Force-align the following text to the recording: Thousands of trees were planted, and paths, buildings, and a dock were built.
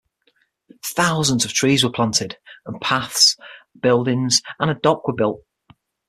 Thousands 0.83 1.45
of 1.45 1.53
trees 1.53 1.83
were 1.83 1.91
planted, 1.91 2.35
and 2.65 2.81
paths, 2.81 3.37
buildings, 3.79 4.41
and 4.59 4.71
a 4.71 4.73
dock 4.73 5.07
were 5.07 5.13
built. 5.13 5.43